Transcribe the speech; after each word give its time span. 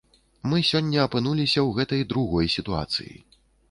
Мы 0.53 0.61
сёння 0.69 1.03
апынуліся 1.05 1.59
ў 1.67 1.79
гэтай 1.79 2.01
другой 2.15 2.55
сітуацыі. 2.59 3.19